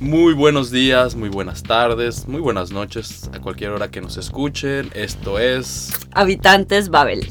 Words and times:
Muy 0.00 0.32
buenos 0.32 0.70
días, 0.70 1.16
muy 1.16 1.28
buenas 1.28 1.64
tardes, 1.64 2.28
muy 2.28 2.40
buenas 2.40 2.70
noches 2.70 3.28
a 3.34 3.40
cualquier 3.40 3.72
hora 3.72 3.90
que 3.90 4.00
nos 4.00 4.16
escuchen. 4.16 4.90
Esto 4.94 5.40
es 5.40 5.90
Habitantes 6.12 6.88
Babel. 6.88 7.26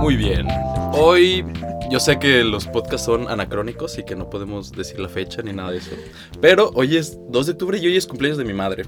Muy 0.00 0.16
bien. 0.16 0.46
Hoy 0.92 1.44
yo 1.94 2.00
sé 2.00 2.18
que 2.18 2.42
los 2.42 2.66
podcasts 2.66 3.06
son 3.06 3.28
anacrónicos 3.28 3.98
y 3.98 4.04
que 4.04 4.16
no 4.16 4.28
podemos 4.28 4.72
decir 4.72 4.98
la 4.98 5.08
fecha 5.08 5.42
ni 5.42 5.52
nada 5.52 5.70
de 5.70 5.76
eso. 5.78 5.92
Pero 6.40 6.72
hoy 6.74 6.96
es 6.96 7.16
2 7.28 7.46
de 7.46 7.52
octubre 7.52 7.78
y 7.78 7.86
hoy 7.86 7.96
es 7.96 8.04
cumpleaños 8.04 8.36
de 8.36 8.44
mi 8.44 8.52
madre. 8.52 8.82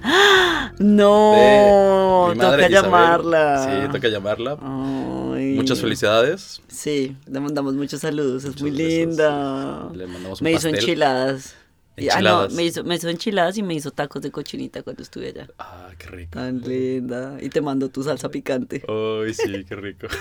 No, 0.80 2.26
De 2.30 2.34
mi 2.34 2.40
madre 2.40 2.62
toca 2.64 2.68
Isabel. 2.68 2.72
llamarla. 2.72 3.64
Sí, 3.86 3.92
toca 3.92 4.08
llamarla. 4.08 4.58
Ay. 4.60 5.54
Muchas 5.54 5.80
felicidades. 5.80 6.60
Sí, 6.66 7.16
le 7.26 7.38
mandamos 7.38 7.74
muchos 7.74 8.00
saludos, 8.00 8.42
es 8.42 8.48
Muchas 8.48 8.62
muy 8.62 8.70
besos, 8.72 8.88
linda. 8.88 9.88
Le 9.94 10.06
mandamos 10.08 10.40
un 10.40 10.44
Me 10.44 10.50
hizo 10.50 10.68
pastel. 10.68 10.80
Enchiladas. 11.96 12.46
Ah, 12.46 12.48
no, 12.50 12.56
me 12.56 12.64
hizo, 12.64 12.84
me 12.84 12.94
hizo 12.94 13.08
enchiladas 13.08 13.56
y 13.58 13.62
me 13.62 13.74
hizo 13.74 13.90
tacos 13.90 14.22
de 14.22 14.30
cochinita 14.30 14.82
cuando 14.82 15.02
estuve 15.02 15.28
allá. 15.28 15.48
Ah, 15.58 15.90
qué 15.98 16.08
rico. 16.08 16.30
Tan 16.32 16.60
linda. 16.60 17.38
Y 17.40 17.48
te 17.48 17.60
mando 17.60 17.88
tu 17.88 18.02
salsa 18.02 18.28
picante. 18.28 18.82
Ay, 18.88 19.34
sí, 19.34 19.64
qué 19.64 19.76
rico. 19.76 20.06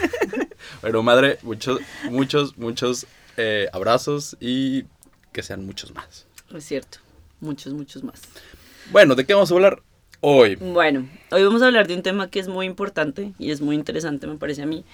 Bueno, 0.81 1.03
madre, 1.03 1.37
muchos, 1.43 1.79
muchos, 2.09 2.57
muchos 2.57 3.05
eh, 3.37 3.67
abrazos 3.71 4.35
y 4.39 4.85
que 5.31 5.43
sean 5.43 5.65
muchos 5.65 5.93
más. 5.93 6.25
Es 6.53 6.63
cierto, 6.63 6.99
muchos, 7.39 7.73
muchos 7.73 8.03
más. 8.03 8.21
Bueno, 8.91 9.15
¿de 9.15 9.25
qué 9.25 9.33
vamos 9.33 9.51
a 9.51 9.53
hablar 9.53 9.83
hoy? 10.21 10.55
Bueno, 10.55 11.07
hoy 11.31 11.43
vamos 11.43 11.61
a 11.61 11.67
hablar 11.67 11.87
de 11.87 11.95
un 11.95 12.03
tema 12.03 12.29
que 12.29 12.39
es 12.39 12.47
muy 12.47 12.65
importante 12.65 13.33
y 13.37 13.51
es 13.51 13.61
muy 13.61 13.75
interesante, 13.75 14.27
me 14.27 14.37
parece 14.37 14.61
a 14.63 14.65
mí, 14.65 14.85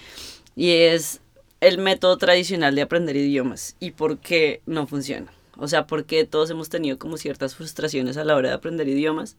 y 0.56 0.70
es 0.70 1.20
el 1.60 1.78
método 1.78 2.18
tradicional 2.18 2.74
de 2.74 2.82
aprender 2.82 3.16
idiomas 3.16 3.76
y 3.78 3.92
por 3.92 4.18
qué 4.18 4.62
no 4.66 4.86
funciona. 4.86 5.32
O 5.56 5.68
sea, 5.68 5.86
por 5.86 6.04
qué 6.04 6.24
todos 6.24 6.50
hemos 6.50 6.68
tenido 6.68 6.98
como 6.98 7.16
ciertas 7.16 7.54
frustraciones 7.54 8.16
a 8.16 8.24
la 8.24 8.34
hora 8.36 8.48
de 8.50 8.54
aprender 8.54 8.88
idiomas. 8.88 9.36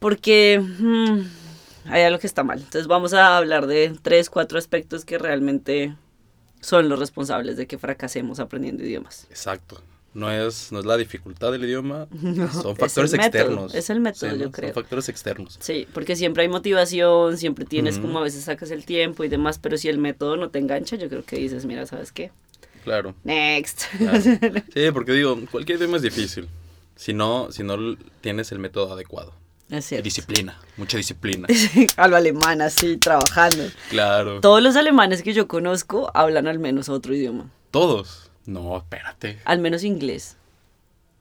Porque 0.00 0.58
mm, 0.60 1.20
hay 1.90 2.02
algo 2.02 2.18
que 2.18 2.26
está 2.26 2.42
mal. 2.42 2.58
Entonces 2.58 2.86
vamos 2.86 3.12
a 3.14 3.36
hablar 3.36 3.66
de 3.66 3.94
tres, 4.02 4.30
cuatro 4.30 4.58
aspectos 4.58 5.04
que 5.04 5.18
realmente 5.18 5.94
son 6.60 6.88
los 6.88 6.98
responsables 6.98 7.56
de 7.56 7.66
que 7.66 7.78
fracasemos 7.78 8.40
aprendiendo 8.40 8.82
idiomas. 8.84 9.26
Exacto. 9.30 9.80
No 10.14 10.30
es, 10.30 10.70
no 10.70 10.78
es 10.78 10.86
la 10.86 10.96
dificultad 10.96 11.50
del 11.50 11.64
idioma, 11.64 12.06
son 12.62 12.76
factores 12.76 13.12
externos. 13.14 13.74
es 13.74 13.90
el 13.90 13.98
método, 13.98 14.30
Sí, 14.30 14.38
yo 14.38 14.44
¿no? 14.46 14.52
creo. 14.52 14.72
Son 14.72 14.82
factores 14.82 15.08
externos. 15.08 15.56
Sí, 15.60 15.88
porque 15.92 16.14
siempre 16.14 16.44
hay 16.44 16.48
motivación, 16.48 17.36
siempre 17.36 17.64
tienes 17.64 17.98
como 17.98 18.20
a 18.20 18.22
veces 18.22 18.44
sacas 18.44 18.70
el 18.70 18.84
tiempo 18.86 19.24
y 19.24 19.28
demás, 19.28 19.58
pero 19.58 19.76
si 19.76 19.88
el 19.88 19.98
método 19.98 20.36
no 20.36 20.50
te 20.50 20.60
engancha, 20.60 20.94
yo 20.94 21.08
creo 21.08 21.24
que 21.24 21.34
dices, 21.36 21.66
mira, 21.66 21.84
¿sabes 21.86 22.12
qué? 22.12 22.30
Claro. 22.84 23.14
Next. 23.24 23.84
claro. 23.96 24.20
Sí, 24.74 24.90
porque 24.92 25.12
digo, 25.12 25.38
cualquier 25.50 25.78
idioma 25.78 25.96
es 25.96 26.02
difícil. 26.02 26.48
Si 26.96 27.12
no, 27.12 27.50
si 27.50 27.62
no 27.64 27.96
tienes 28.20 28.52
el 28.52 28.58
método 28.60 28.92
adecuado. 28.92 29.32
es 29.70 29.86
cierto. 29.86 30.04
disciplina, 30.04 30.60
mucha 30.76 30.96
disciplina. 30.96 31.48
a 31.96 32.08
lo 32.08 32.16
alemán, 32.16 32.62
así, 32.62 32.96
trabajando. 32.98 33.64
Claro. 33.90 34.40
Todos 34.40 34.62
los 34.62 34.76
alemanes 34.76 35.22
que 35.22 35.32
yo 35.32 35.48
conozco 35.48 36.10
hablan 36.14 36.46
al 36.46 36.58
menos 36.58 36.88
otro 36.88 37.14
idioma, 37.14 37.50
Todos. 37.70 38.30
No, 38.46 38.76
espérate. 38.76 39.38
al 39.46 39.58
menos 39.58 39.82
inglés. 39.82 40.36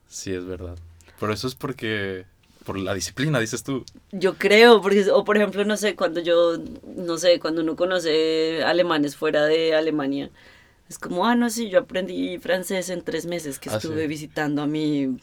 Sí, 0.09 0.33
es 0.33 0.45
verdad. 0.45 0.75
Pero 1.20 1.33
eso 1.33 1.48
es 1.48 1.55
porque. 1.55 2.25
Por 2.66 2.77
la 2.80 2.94
disciplina, 2.94 3.39
dices 3.42 3.61
tú. 3.64 3.83
Yo 4.14 4.36
creo, 4.36 4.81
porque, 4.81 5.09
o 5.11 5.25
por 5.25 5.36
ejemplo, 5.36 5.66
no 5.66 5.75
sé, 5.75 5.95
cuando 5.98 6.22
yo, 6.22 6.58
no 6.95 7.17
sé, 7.17 7.38
cuando 7.42 7.61
uno 7.61 7.75
conoce 7.75 8.64
alemanes 8.64 9.17
fuera 9.17 9.44
de 9.45 9.75
Alemania, 9.75 10.30
es 10.89 10.98
como, 10.99 11.26
ah, 11.26 11.36
no, 11.36 11.49
sí, 11.49 11.70
yo 11.70 11.80
aprendí 11.80 12.38
francés 12.39 12.89
en 12.89 13.02
tres 13.02 13.26
meses 13.26 13.60
que 13.60 13.70
Ah, 13.70 13.76
estuve 13.77 14.02
sí. 14.04 14.08
visitando 14.08 14.61
a 14.61 14.67
mi, 14.67 15.17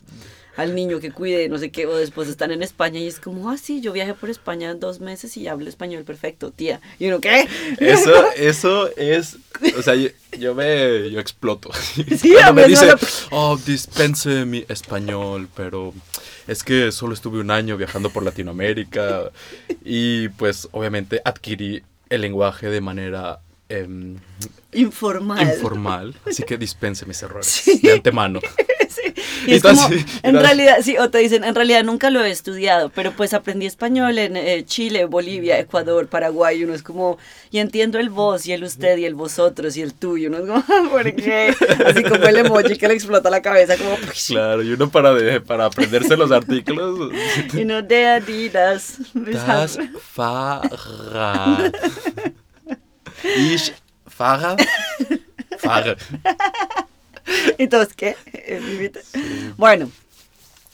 al 0.56 0.74
niño 0.74 0.98
que 1.00 1.12
cuidé, 1.12 1.48
no 1.48 1.58
sé 1.58 1.70
qué, 1.70 1.86
o 1.86 1.96
después 1.96 2.28
están 2.28 2.50
en 2.50 2.62
España 2.62 2.98
y 2.98 3.06
es 3.06 3.20
como, 3.20 3.50
ah, 3.50 3.56
sí, 3.56 3.80
yo 3.80 3.92
viajé 3.92 4.14
por 4.14 4.30
España 4.30 4.74
dos 4.74 5.00
meses 5.00 5.36
y 5.36 5.46
hablo 5.46 5.68
español 5.68 6.04
perfecto, 6.04 6.50
tía. 6.50 6.80
Y 6.98 7.06
uno, 7.08 7.20
¿qué? 7.20 7.46
Eso, 7.78 8.12
eso 8.36 8.90
es. 8.96 9.36
O 9.78 9.82
sea, 9.82 9.94
yo, 9.94 10.08
yo 10.38 10.54
me. 10.54 11.10
Yo 11.10 11.20
exploto. 11.20 11.70
Sí, 12.18 12.34
a 12.42 12.52
me 12.52 12.66
dice, 12.66 12.86
me- 12.86 12.92
oh, 13.30 13.56
dispense 13.64 14.44
mi 14.46 14.64
español, 14.68 15.48
pero 15.54 15.94
es 16.48 16.64
que 16.64 16.90
solo 16.90 17.14
estuve 17.14 17.38
un 17.38 17.50
año 17.52 17.76
viajando 17.76 18.10
por 18.10 18.24
Latinoamérica 18.24 19.30
y 19.84 20.28
pues 20.30 20.68
obviamente 20.72 21.20
adquirí 21.24 21.82
el 22.08 22.22
lenguaje 22.22 22.68
de 22.68 22.80
manera 22.80 23.38
em, 23.70 24.16
Informal. 24.72 25.42
informal, 25.42 26.14
así 26.28 26.42
que 26.44 26.56
dispense 26.56 27.04
mis 27.06 27.20
errores 27.22 27.46
Sí. 27.64 27.78
de 27.82 27.92
antemano. 27.92 28.40
Y 29.46 29.54
es 29.54 29.58
Y 29.58 29.60
tú 29.62 29.68
como, 29.68 29.82
así, 29.82 30.04
en 30.22 30.34
realidad, 30.34 30.76
sí, 30.82 30.98
o 30.98 31.08
te 31.08 31.16
dicen, 31.18 31.44
en 31.44 31.54
realidad 31.54 31.82
nunca 31.82 32.10
lo 32.10 32.22
he 32.22 32.30
estudiado, 32.30 32.90
pero 32.90 33.12
pues 33.12 33.32
aprendí 33.32 33.64
español 33.64 34.18
en 34.18 34.36
eh, 34.36 34.64
Chile, 34.66 35.06
Bolivia, 35.06 35.58
Ecuador, 35.58 36.08
Paraguay, 36.08 36.60
y 36.60 36.64
uno 36.64 36.74
es 36.74 36.82
como, 36.82 37.16
y 37.50 37.58
entiendo 37.58 37.98
el 37.98 38.10
vos, 38.10 38.44
y 38.46 38.52
el 38.52 38.64
usted, 38.64 38.98
y 38.98 39.06
el 39.06 39.14
vosotros, 39.14 39.76
y 39.78 39.82
el 39.82 39.94
tuyo, 39.94 40.28
uno 40.28 40.38
es 40.38 40.46
como, 40.46 40.90
¿por 40.90 41.14
qué? 41.14 41.54
Así 41.86 42.02
como 42.02 42.24
el 42.24 42.36
emoji 42.36 42.76
que 42.76 42.88
le 42.88 42.94
explota 42.94 43.30
la 43.30 43.40
cabeza, 43.40 43.76
como, 43.78 43.96
Claro, 44.28 44.62
y 44.62 44.72
uno 44.72 44.90
para, 44.90 45.14
de, 45.14 45.40
para 45.40 45.64
aprenderse 45.66 46.16
los 46.18 46.30
artículos. 46.32 47.10
y 47.54 47.64
no 47.64 47.80
de 47.82 48.06
Adidas. 48.08 48.98
Das. 49.14 49.78
Ich 53.24 53.72
fahre. 54.06 54.56
Fahre. 55.58 55.96
¿Y 57.58 57.68
todos 57.68 57.94
qué? 57.94 58.16
Eh. 58.32 58.92
Bueno, 59.56 59.90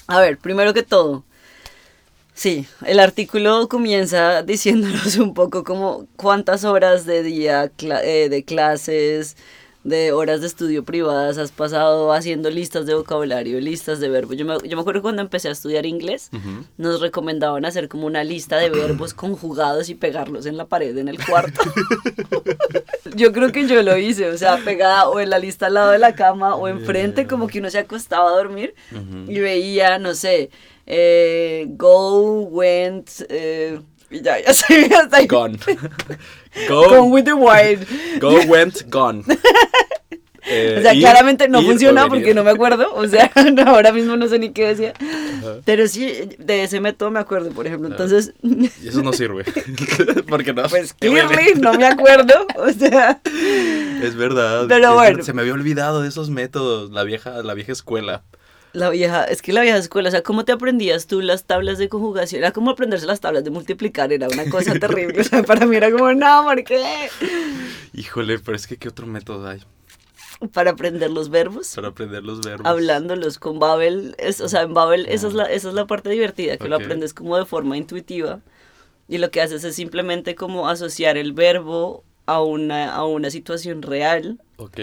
a 0.07 0.21
ver, 0.21 0.39
primero 0.39 0.73
que 0.73 0.83
todo, 0.83 1.25
sí, 2.35 2.67
el 2.85 3.01
artículo 3.01 3.69
comienza 3.69 4.43
diciéndonos 4.43 5.17
un 5.17 5.35
poco 5.35 5.65
como 5.65 6.07
cuántas 6.17 6.65
horas 6.65 7.05
de 7.05 7.23
día, 7.23 7.71
eh, 8.05 8.29
de 8.29 8.45
clases, 8.45 9.37
de 9.87 10.11
horas 10.11 10.41
de 10.41 10.49
estudio 10.49 10.85
privadas 10.85 11.39
has 11.39 11.53
pasado 11.53 12.13
haciendo 12.13 12.51
listas 12.51 12.87
de 12.87 12.95
vocabulario, 12.95 13.61
listas 13.61 14.01
de 14.01 14.09
verbos. 14.09 14.37
Yo 14.37 14.45
me, 14.45 14.57
yo 14.69 14.77
me 14.77 14.81
acuerdo 14.81 15.01
cuando 15.01 15.23
empecé 15.23 15.49
a 15.49 15.53
estudiar 15.53 15.87
inglés, 15.87 16.31
nos 16.77 17.01
recomendaban 17.01 17.65
hacer 17.65 17.89
como 17.89 18.07
una 18.07 18.25
lista 18.25 18.57
de 18.57 18.69
verbos 18.69 19.15
conjugados 19.15 19.89
y 19.89 19.95
pegarlos 19.95 20.47
en 20.47 20.57
la 20.57 20.67
pared 20.67 20.97
en 20.99 21.07
el 21.07 21.25
cuarto. 21.25 21.61
yo 23.15 23.33
creo 23.33 23.53
que 23.53 23.69
yo 23.69 23.81
lo 23.83 23.97
hice, 23.97 24.29
o 24.29 24.37
sea, 24.37 24.59
pegada 24.59 25.09
o 25.09 25.21
en 25.21 25.31
la 25.31 25.39
lista 25.39 25.67
al 25.67 25.75
lado 25.75 25.93
de 25.93 25.99
la 25.99 26.15
cama 26.17 26.57
o 26.57 26.67
enfrente, 26.67 27.29
como 27.29 27.47
que 27.47 27.61
uno 27.61 27.71
se 27.71 27.79
acostaba 27.79 28.31
a 28.31 28.37
dormir 28.37 28.75
y 29.29 29.39
veía, 29.39 30.01
no 30.01 30.15
sé, 30.15 30.51
eh, 30.87 31.67
go, 31.71 32.41
went, 32.43 33.09
eh, 33.29 33.79
y 34.11 34.21
ya, 34.21 34.39
ya 34.41 34.51
hasta 35.01 35.17
ahí. 35.17 35.27
Gone. 35.27 35.59
Gone 36.69 36.89
Go, 36.89 37.05
with 37.07 37.25
the 37.25 37.35
wild. 37.37 37.87
go, 38.19 38.41
went, 38.47 38.89
gone. 38.89 39.25
Eh, 40.49 40.77
O 40.79 40.83
sea, 40.83 40.95
ir- 40.95 41.01
claramente 41.01 41.49
no 41.49 41.61
funciona 41.63 42.07
porque 42.09 42.33
no 42.35 42.45
me 42.45 42.51
acuerdo. 42.51 42.95
O 42.95 43.07
sea, 43.09 43.31
no, 43.53 43.63
ahora 43.63 43.93
mismo 43.93 44.17
no 44.17 44.29
sé 44.29 44.39
ni 44.39 44.51
qué 44.51 44.69
decía. 44.69 44.93
Ajá. 44.99 45.57
Pero 45.65 45.89
sí, 45.89 46.13
de 46.39 46.63
ese 46.65 46.81
método 46.81 47.11
me 47.11 47.19
acuerdo, 47.21 47.51
por 47.51 47.67
ejemplo. 47.67 47.89
Ah. 47.89 47.93
Entonces, 47.93 48.33
Y 48.43 48.89
eso 48.89 49.03
no 49.03 49.13
sirve. 49.13 49.45
porque 50.29 50.53
no. 50.53 50.63
pues 50.69 50.95
clearly 50.95 51.55
no 51.61 51.75
me 51.75 51.87
acuerdo. 51.87 52.47
O 52.57 52.71
sea, 52.71 53.21
Es 54.03 54.15
verdad. 54.15 54.67
Pero 54.69 54.89
es 54.89 54.95
bueno. 54.95 55.23
Se 55.25 55.33
me 55.33 55.43
había 55.43 55.55
olvidado 55.55 56.03
de 56.03 56.09
esos 56.09 56.31
métodos. 56.31 56.91
La 56.91 57.03
vieja, 57.05 57.43
la 57.43 57.55
vieja 57.55 57.73
escuela. 57.73 58.23
la 58.73 58.91
vieja, 58.91 59.25
es 59.25 59.41
que 59.43 59.53
la 59.53 59.63
vieja 59.63 59.79
escuela, 59.79 60.09
o 60.11 60.13
sea, 60.13 60.23
¿cómo 60.23 60.45
te 60.45 60.53
aprendías 60.53 61.07
tú 61.07 61.23
las 61.23 61.45
tablas 61.45 61.79
de 61.79 61.89
conjugación? 61.89 62.41
Era 62.43 62.53
como 62.53 62.71
aprenderse 62.71 63.07
las 63.07 63.21
tablas 63.21 63.43
de 63.43 63.51
multiplicar, 63.51 64.13
era 64.13 64.29
una 64.29 64.49
cosa 64.51 64.75
terrible. 64.79 65.21
O 65.21 65.25
sea, 65.25 65.43
para 65.43 65.65
mí 65.67 65.75
era 65.77 65.91
como, 65.91 66.13
no, 66.13 66.43
¿por 66.45 66.63
qué? 66.63 67.09
Híjole, 67.95 68.39
pero 68.39 68.55
es 68.57 68.67
que 68.67 68.77
¿qué 68.77 68.89
otro 68.89 69.07
método 69.07 69.49
hay 69.49 69.61
Para 70.53 70.73
aprender 70.73 71.11
los 71.11 71.31
verbos. 71.31 71.75
para 71.75 71.89
aprender 71.89 72.23
los 72.23 72.41
verbos? 72.43 72.67
hablándolos 72.67 73.39
con 73.39 73.59
Babel, 73.59 74.15
es, 74.19 74.41
o 74.41 74.49
sea, 74.49 74.63
en 74.63 74.75
Babel 74.75 75.07
esa 75.09 75.29
es 75.29 75.35
la, 75.35 75.45
esa 75.45 75.69
es 75.69 75.75
la 75.75 75.87
parte 75.87 76.11
divertida, 76.11 76.57
que 76.57 76.69
lo 76.69 76.77
aprendes 76.77 77.15
como 77.15 77.37
de 77.39 77.47
forma 77.47 77.77
intuitiva 77.77 78.41
y 79.09 79.19
lo 79.19 79.31
que 79.31 79.41
haces 79.41 79.65
es 79.65 79.75
simplemente 79.77 80.35
como 80.35 80.69
asociar 80.69 81.17
el 81.17 81.33
verbo 81.33 82.05
a 82.27 82.43
una, 82.43 82.93
a 82.95 83.05
una 83.07 83.31
situación 83.31 83.83
real 83.83 84.41
Ok. 84.59 84.79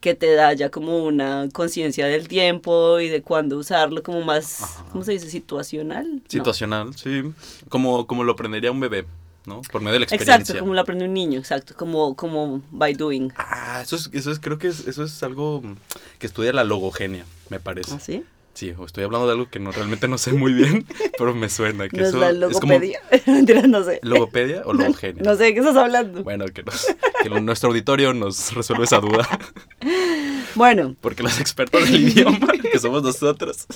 que 0.00 0.14
te 0.14 0.34
da 0.34 0.52
ya 0.52 0.70
como 0.70 1.04
una 1.04 1.48
conciencia 1.52 2.06
del 2.06 2.28
tiempo 2.28 3.00
y 3.00 3.08
de 3.08 3.22
cuándo 3.22 3.58
usarlo, 3.58 4.02
como 4.02 4.20
más, 4.22 4.62
Ajá. 4.62 4.84
¿cómo 4.92 5.02
se 5.04 5.12
dice? 5.12 5.28
Situacional. 5.28 6.14
No. 6.16 6.20
Situacional, 6.28 6.94
sí. 6.94 7.22
Como, 7.68 8.06
como 8.06 8.22
lo 8.24 8.32
aprendería 8.32 8.70
un 8.70 8.78
bebé, 8.80 9.04
¿no? 9.46 9.62
Por 9.62 9.80
medio 9.80 9.94
de 9.94 9.98
la 10.00 10.04
experiencia. 10.04 10.34
Exacto, 10.36 10.60
como 10.60 10.74
lo 10.74 10.80
aprende 10.80 11.04
un 11.06 11.14
niño, 11.14 11.38
exacto, 11.38 11.74
como, 11.76 12.14
como 12.16 12.62
by 12.70 12.94
doing. 12.94 13.32
Ah, 13.36 13.80
eso 13.82 13.96
es, 13.96 14.10
eso 14.12 14.30
es, 14.30 14.38
creo 14.38 14.58
que 14.58 14.68
es, 14.68 14.86
eso 14.86 15.02
es 15.04 15.22
algo 15.22 15.62
que 16.18 16.26
estudia 16.26 16.52
la 16.52 16.64
logogenia, 16.64 17.24
me 17.48 17.60
parece. 17.60 17.94
¿Ah, 17.94 18.00
sí? 18.00 18.24
Sí, 18.54 18.72
o 18.78 18.86
estoy 18.86 19.04
hablando 19.04 19.26
de 19.26 19.34
algo 19.34 19.50
que 19.50 19.58
no 19.58 19.70
realmente 19.70 20.08
no 20.08 20.16
sé 20.16 20.32
muy 20.32 20.54
bien, 20.54 20.86
pero 21.18 21.34
me 21.34 21.50
suena. 21.50 21.88
Que 21.90 21.98
¿No 21.98 22.02
es 22.04 22.08
eso 22.08 22.18
la 22.18 22.30
es 22.30 22.58
como 22.58 22.72
logopedia? 22.72 23.00
Mentira, 23.26 23.62
no 23.66 23.84
sé. 23.84 24.00
logopedia 24.02 24.62
o 24.64 24.72
logogenia. 24.72 25.22
No 25.22 25.36
sé 25.36 25.44
de 25.44 25.54
qué 25.54 25.60
estás 25.60 25.76
hablando. 25.76 26.22
Bueno, 26.24 26.46
que, 26.46 26.62
nos- 26.62 26.86
que 27.22 27.28
nuestro 27.28 27.68
auditorio 27.68 28.14
nos 28.14 28.54
resuelve 28.54 28.84
esa 28.84 28.98
duda, 29.00 29.28
Bueno, 30.54 30.96
porque 31.02 31.22
los 31.22 31.38
expertos 31.38 31.84
del 31.90 32.08
idioma, 32.08 32.48
que 32.72 32.78
somos 32.78 33.02
nosotros, 33.02 33.66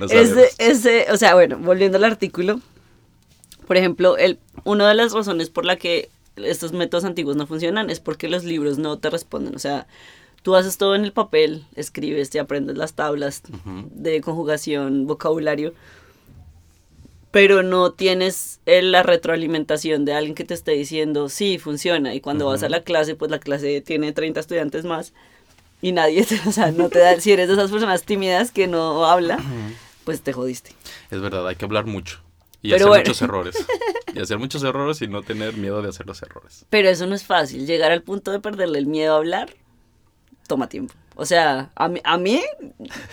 no 0.00 0.06
ese, 0.06 0.50
ese, 0.58 1.06
o 1.12 1.16
sea, 1.16 1.34
bueno, 1.34 1.58
volviendo 1.58 1.96
al 1.96 2.02
artículo, 2.02 2.60
por 3.66 3.76
ejemplo, 3.76 4.16
el, 4.16 4.38
una 4.64 4.88
de 4.88 4.94
las 4.94 5.12
razones 5.12 5.50
por 5.50 5.64
la 5.64 5.76
que 5.76 6.08
estos 6.36 6.72
métodos 6.72 7.04
antiguos 7.04 7.36
no 7.36 7.46
funcionan 7.46 7.90
es 7.90 8.00
porque 8.00 8.28
los 8.28 8.44
libros 8.44 8.78
no 8.78 8.98
te 8.98 9.10
responden. 9.10 9.54
O 9.54 9.58
sea, 9.58 9.86
tú 10.42 10.56
haces 10.56 10.78
todo 10.78 10.94
en 10.94 11.04
el 11.04 11.12
papel, 11.12 11.64
escribes, 11.76 12.30
te 12.30 12.40
aprendes 12.40 12.76
las 12.76 12.94
tablas 12.94 13.42
de 13.94 14.20
conjugación, 14.20 15.06
vocabulario, 15.06 15.74
pero 17.30 17.62
no 17.62 17.92
tienes 17.92 18.60
eh, 18.66 18.82
la 18.82 19.02
retroalimentación 19.02 20.04
de 20.04 20.12
alguien 20.12 20.34
que 20.34 20.44
te 20.44 20.52
esté 20.54 20.72
diciendo, 20.72 21.28
sí, 21.30 21.58
funciona. 21.58 22.14
Y 22.14 22.20
cuando 22.20 22.46
vas 22.46 22.62
a 22.62 22.68
la 22.68 22.82
clase, 22.82 23.14
pues 23.14 23.30
la 23.30 23.38
clase 23.38 23.80
tiene 23.80 24.12
30 24.12 24.40
estudiantes 24.40 24.84
más 24.84 25.14
y 25.80 25.92
nadie, 25.92 26.24
te- 26.24 26.40
o 26.48 26.52
sea, 26.52 26.70
no 26.72 26.88
te 26.90 26.98
da, 26.98 27.18
si 27.20 27.32
eres 27.32 27.48
de 27.48 27.54
esas 27.54 27.70
personas 27.70 28.02
tímidas 28.04 28.50
que 28.50 28.66
no 28.66 29.06
habla, 29.06 29.38
pues 30.04 30.20
te 30.20 30.32
jodiste. 30.34 30.72
Es 31.10 31.20
verdad, 31.22 31.46
hay 31.48 31.56
que 31.56 31.64
hablar 31.64 31.86
mucho. 31.86 32.20
Y 32.62 32.70
Pero 32.70 32.76
hacer 32.76 32.88
bueno. 32.88 33.02
muchos 33.02 33.22
errores. 33.22 33.56
Y 34.14 34.20
hacer 34.20 34.38
muchos 34.38 34.62
errores 34.62 35.00
y 35.00 35.08
no 35.08 35.22
tener 35.22 35.54
miedo 35.56 35.80
de 35.80 35.88
hacer 35.88 36.06
los 36.06 36.20
errores. 36.22 36.66
Pero 36.68 36.90
eso 36.90 37.06
no 37.06 37.14
es 37.14 37.24
fácil. 37.24 37.64
Llegar 37.66 37.92
al 37.92 38.02
punto 38.02 38.30
de 38.30 38.40
perderle 38.40 38.78
el 38.78 38.86
miedo 38.86 39.14
a 39.14 39.16
hablar 39.16 39.54
toma 40.46 40.68
tiempo. 40.68 40.92
O 41.14 41.24
sea, 41.24 41.70
a 41.74 41.88
mí, 41.88 41.98
a 42.04 42.18
mí 42.18 42.42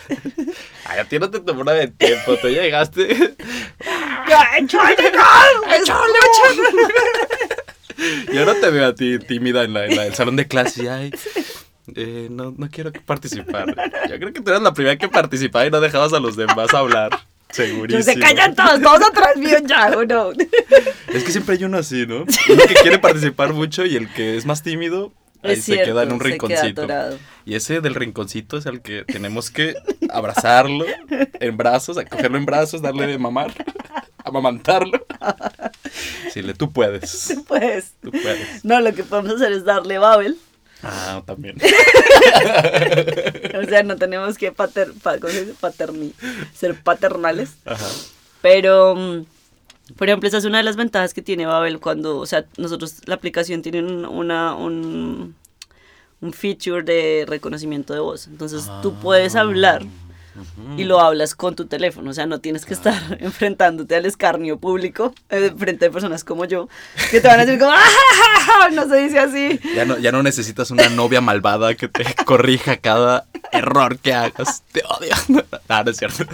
Ay, 0.84 0.98
a 0.98 1.04
ti 1.08 1.18
no 1.18 1.30
te 1.30 1.40
tomó 1.40 1.64
nada 1.64 1.78
de 1.78 1.88
tiempo, 1.88 2.36
tú 2.36 2.48
llegaste. 2.48 3.34
Y 8.32 8.38
ahora 8.38 8.54
te 8.60 8.70
veo 8.70 8.86
a 8.86 8.94
ti 8.94 9.18
tímida 9.18 9.64
en 9.64 9.74
la, 9.74 9.84
en 9.86 9.96
la- 9.96 10.06
el 10.06 10.14
salón 10.14 10.36
de 10.36 10.46
clase 10.48 10.84
y 10.84 10.88
ay, 10.88 11.10
eh, 11.94 12.28
no, 12.30 12.54
no 12.56 12.68
quiero 12.70 12.92
participar. 13.04 13.66
Yo 14.08 14.16
creo 14.18 14.32
que 14.32 14.40
tú 14.40 14.50
eras 14.50 14.62
la 14.62 14.72
primera 14.72 14.96
que 14.96 15.08
participaba 15.08 15.66
y 15.66 15.70
no 15.70 15.80
dejabas 15.80 16.12
a 16.12 16.20
los 16.20 16.36
demás 16.36 16.72
hablar. 16.72 17.10
Segurísimo. 17.52 18.02
Se 18.04 18.18
callan 18.18 18.54
todos, 18.54 18.80
todos 18.80 19.02
atrás 19.08 19.36
mío 19.36 19.58
ya, 19.64 19.88
¿o 19.96 20.04
no? 20.04 20.30
Es 21.12 21.24
que 21.24 21.32
siempre 21.32 21.56
hay 21.56 21.64
uno 21.64 21.78
así, 21.78 22.06
¿no? 22.06 22.18
Uno 22.18 22.62
que 22.68 22.74
quiere 22.82 22.98
participar 22.98 23.52
mucho 23.52 23.84
y 23.84 23.96
el 23.96 24.08
que 24.12 24.36
es 24.36 24.46
más 24.46 24.62
tímido, 24.62 25.12
ahí 25.42 25.52
Es 25.54 25.64
se 25.64 25.82
queda 25.82 26.04
en 26.04 26.12
un 26.12 26.20
rinconcito. 26.20 26.86
Y 27.44 27.54
ese 27.54 27.80
del 27.80 27.94
rinconcito 27.94 28.56
es 28.58 28.66
el 28.66 28.80
que 28.80 29.04
tenemos 29.04 29.50
que 29.50 29.74
abrazarlo 30.10 30.84
en 31.08 31.56
brazos, 31.56 31.98
cogerlo 32.08 32.38
en 32.38 32.46
brazos, 32.46 32.80
darle 32.82 33.06
de 33.08 33.18
mamar, 33.18 33.52
amamantarlo. 34.24 35.04
Decirle, 36.24 36.54
tú 36.54 36.70
puedes, 36.72 37.36
Pues, 37.48 37.94
tú 38.00 38.10
puedes. 38.12 38.64
no, 38.64 38.80
lo 38.80 38.94
que 38.94 39.02
podemos 39.02 39.34
hacer 39.34 39.52
es 39.52 39.64
darle 39.64 39.98
Babel. 39.98 40.38
Ah, 40.82 41.22
también. 41.26 41.56
O 43.60 43.64
sea, 43.68 43.82
no 43.82 43.96
tenemos 43.96 44.38
que 44.38 44.52
pater. 44.52 44.92
Paterni- 44.94 46.12
ser 46.54 46.74
paternales. 46.82 47.50
Ajá. 47.64 47.86
Pero, 48.42 48.94
mm, 48.96 49.24
por 49.96 50.08
ejemplo, 50.08 50.28
esa 50.28 50.38
es 50.38 50.44
una 50.44 50.58
de 50.58 50.64
las 50.64 50.76
ventajas 50.76 51.12
que 51.14 51.22
tiene 51.22 51.46
Babel 51.46 51.78
cuando, 51.80 52.18
o 52.18 52.26
sea, 52.26 52.44
nosotros, 52.56 52.96
la 53.06 53.14
aplicación 53.16 53.62
tiene 53.62 53.80
un- 53.82 54.06
una, 54.06 54.54
un, 54.54 55.34
un 56.20 56.32
feature 56.32 56.82
de 56.82 57.24
reconocimiento 57.28 57.92
de 57.92 58.00
voz. 58.00 58.26
Entonces, 58.26 58.70
tú 58.82 58.94
puedes 58.94 59.36
hablar 59.36 59.82
y 60.76 60.84
lo 60.84 61.00
hablas 61.00 61.34
con 61.34 61.56
tu 61.56 61.66
teléfono. 61.66 62.10
O 62.10 62.14
sea, 62.14 62.26
no 62.26 62.38
tienes 62.40 62.64
que 62.64 62.74
estar 62.74 62.94
enfrentándote 63.20 63.96
al 63.96 64.06
escarnio 64.06 64.58
público 64.58 65.14
eh, 65.28 65.52
frente 65.56 65.86
a 65.86 65.90
personas 65.90 66.24
como 66.24 66.44
yo, 66.44 66.68
que 67.10 67.20
te 67.20 67.28
van 67.28 67.40
a 67.40 67.44
decir 67.46 67.58
como, 67.60 67.72
¡Ah, 67.74 68.68
no 68.72 68.88
se 68.88 68.96
dice 68.96 69.18
así. 69.18 69.60
Ya 69.74 69.84
no, 69.84 69.98
ya 69.98 70.12
no 70.12 70.22
necesitas 70.22 70.70
una 70.70 70.88
novia 70.88 71.20
malvada 71.20 71.74
que 71.74 71.88
te 71.88 72.04
corrija 72.24 72.76
cada 72.78 73.26
error 73.52 73.98
que 73.98 74.12
hagas. 74.14 74.62
Te 74.72 74.82
odio. 74.84 75.44
Ah, 75.68 75.82
no 75.84 75.90
es 75.90 75.96
cierto. 75.98 76.24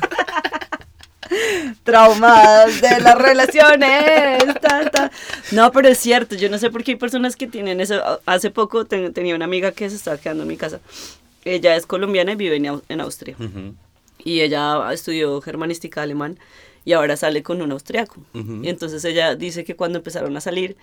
traumadas 1.83 2.81
de 2.81 3.01
las 3.01 3.17
relaciones. 3.19 4.45
ta, 4.61 4.89
ta. 4.91 5.11
No, 5.53 5.73
pero 5.73 5.89
es 5.89 5.99
cierto, 5.99 6.35
yo 6.37 6.49
no 6.49 6.59
sé 6.59 6.71
por 6.71 6.85
qué 6.85 6.93
hay 6.93 6.97
personas 6.97 7.37
que 7.37 7.47
tienen 7.47 7.81
eso. 7.81 8.01
Hace 8.27 8.51
poco 8.51 8.85
te- 8.85 9.11
tenía 9.11 9.35
una 9.35 9.45
amiga 9.45 9.73
que 9.73 9.89
se 9.91 9.97
estaba 9.97 10.19
quedando 10.19 10.43
en 10.45 10.49
mi 10.49 10.57
casa. 10.57 10.81
Ella 11.45 11.77
es 11.77 11.87
colombiana 11.87 12.33
y 12.33 12.37
vive 12.37 12.57
en, 12.57 12.83
en 12.89 13.01
Austria. 13.01 13.37
Ujú. 13.39 13.75
Y 14.27 14.41
ella 14.41 14.93
estudió 14.93 15.41
germanística 15.41 16.03
alemán 16.03 16.39
y 16.85 16.93
ahora 16.95 17.17
sale 17.17 17.43
con 17.43 17.63
un 17.63 17.71
austriaco. 17.73 18.17
Y 18.35 18.69
entonces 18.69 19.05
ella 19.05 19.35
dice 19.37 19.63
que 19.65 19.77
cuando 19.77 19.99
empezaron 19.99 20.37
a 20.37 20.41
salir, 20.41 20.77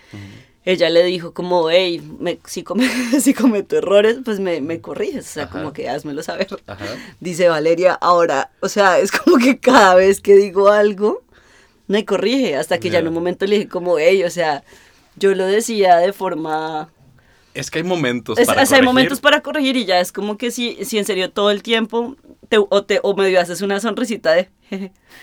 ella 0.66 0.90
le 0.90 1.04
dijo 1.04 1.34
como, 1.34 1.70
hey, 1.70 2.02
me- 2.20 2.40
si, 2.46 2.64
come- 2.64 2.88
si 3.20 3.34
cometo 3.34 3.78
errores, 3.78 4.18
pues 4.24 4.40
me, 4.40 4.62
me 4.62 4.80
corriges, 4.80 5.26
o 5.30 5.34
sea, 5.34 5.44
Ajá. 5.44 5.52
como 5.60 5.74
que 5.74 5.90
házmelo 5.90 6.24
saber. 6.24 6.48
Ajá. 6.68 6.86
Dice 7.20 7.50
Valeria, 7.50 7.94
ahora, 7.94 8.52
o 8.62 8.70
sea, 8.70 9.00
es 9.00 9.12
como 9.12 9.38
que 9.38 9.60
cada 9.60 9.96
vez 9.96 10.22
que 10.22 10.36
digo 10.36 10.70
algo, 10.70 11.22
me 11.88 12.06
corrige, 12.06 12.56
hasta 12.56 12.80
que 12.80 12.90
ya 12.90 13.00
en 13.00 13.08
un 13.10 13.14
momento 13.14 13.46
le 13.46 13.58
dije 13.58 13.68
como, 13.70 13.98
hey, 14.00 14.24
o 14.24 14.30
sea, 14.30 14.64
yo 15.18 15.36
lo 15.36 15.46
decía 15.46 15.98
de 15.98 16.14
forma... 16.14 16.90
Es 17.54 17.70
que 17.70 17.80
hay 17.80 17.84
momentos 17.84 18.40
Es- 18.40 18.48
para 18.48 18.64
o 18.64 18.66
sea, 18.66 18.78
hay 18.78 18.82
corregir. 18.82 18.86
momentos 18.86 19.22
para 19.22 19.42
corregir 19.42 19.78
y 19.78 19.86
ya 19.86 20.00
es 20.00 20.12
como 20.12 20.38
que 20.38 20.50
si, 20.50 20.84
si 20.86 20.98
en 20.98 21.06
serio 21.06 21.30
todo 21.30 21.52
el 21.52 21.62
tiempo 21.62 22.16
te, 22.54 22.60
o, 22.70 22.84
te, 22.84 23.00
o 23.02 23.16
medio 23.16 23.40
haces 23.40 23.62
una 23.62 23.80
sonrisita 23.80 24.32
de... 24.34 24.50